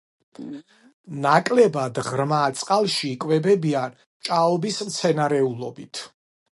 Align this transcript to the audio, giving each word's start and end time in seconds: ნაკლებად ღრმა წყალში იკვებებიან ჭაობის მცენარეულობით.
ნაკლებად 1.25 2.01
ღრმა 2.09 2.41
წყალში 2.61 3.05
იკვებებიან 3.13 4.01
ჭაობის 4.31 4.85
მცენარეულობით. 4.91 6.07